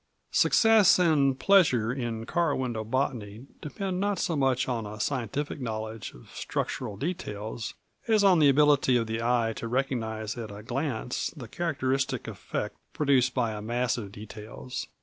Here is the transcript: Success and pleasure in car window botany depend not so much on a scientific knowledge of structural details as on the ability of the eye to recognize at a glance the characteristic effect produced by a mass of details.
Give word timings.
Success 0.31 0.97
and 0.97 1.37
pleasure 1.39 1.93
in 1.93 2.25
car 2.25 2.55
window 2.55 2.83
botany 2.83 3.45
depend 3.61 3.99
not 3.99 4.17
so 4.17 4.35
much 4.35 4.67
on 4.67 4.87
a 4.87 4.99
scientific 4.99 5.61
knowledge 5.61 6.15
of 6.15 6.31
structural 6.33 6.97
details 6.97 7.75
as 8.07 8.23
on 8.23 8.39
the 8.39 8.49
ability 8.49 8.97
of 8.97 9.05
the 9.05 9.21
eye 9.21 9.53
to 9.55 9.67
recognize 9.67 10.35
at 10.39 10.49
a 10.49 10.63
glance 10.63 11.27
the 11.37 11.47
characteristic 11.47 12.27
effect 12.27 12.75
produced 12.93 13.35
by 13.35 13.51
a 13.53 13.61
mass 13.61 13.95
of 13.95 14.11
details. 14.11 14.87